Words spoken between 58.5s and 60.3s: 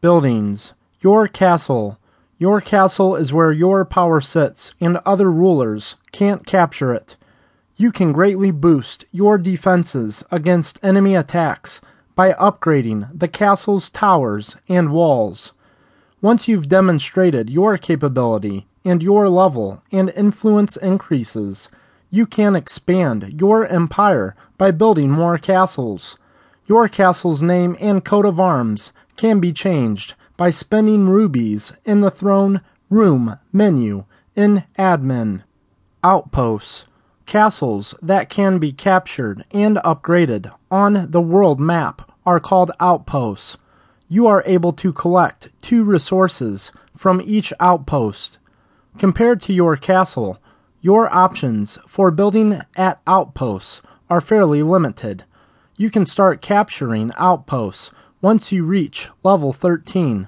you reach level 13